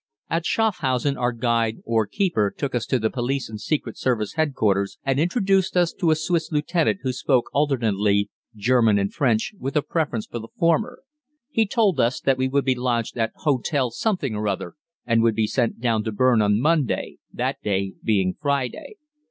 [0.31, 4.97] At Schafhausen our guide or keeper took us to the police and secret service headquarters
[5.03, 9.83] and introduced us to a Swiss Lieutenant who spoke alternately German and French, with a
[9.83, 11.03] preference for the former.
[11.51, 14.73] He told us that we would be lodged at Hotel something or other,
[15.05, 18.95] and would be sent down to Berne on Monday, that day being Friday.